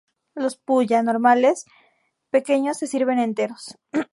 [0.33, 1.65] Los "pulla" normales
[2.31, 3.77] pequeños se sirven enteros.